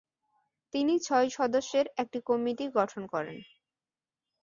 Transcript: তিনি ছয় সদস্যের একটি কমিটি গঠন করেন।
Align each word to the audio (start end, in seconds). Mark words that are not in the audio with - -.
তিনি 0.73 0.93
ছয় 0.99 1.27
সদস্যের 1.29 1.85
একটি 1.97 2.19
কমিটি 2.29 2.65
গঠন 2.77 3.01
করেন। 3.07 3.37